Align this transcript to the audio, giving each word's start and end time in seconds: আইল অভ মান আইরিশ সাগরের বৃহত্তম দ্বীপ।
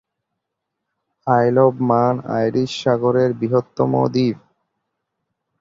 আইল 1.27 1.57
অভ 1.65 1.75
মান 1.89 2.15
আইরিশ 2.31 2.71
সাগরের 2.81 3.31
বৃহত্তম 3.39 3.91
দ্বীপ। 4.13 4.37